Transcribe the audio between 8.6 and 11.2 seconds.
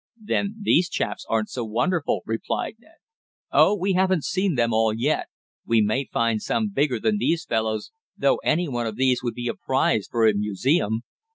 one of these would be a prize for a museum.